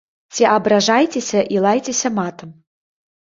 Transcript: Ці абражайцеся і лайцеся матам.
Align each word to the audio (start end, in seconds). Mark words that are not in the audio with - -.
Ці 0.35 0.43
абражайцеся 0.53 1.43
і 1.55 1.61
лайцеся 1.65 2.13
матам. 2.17 2.49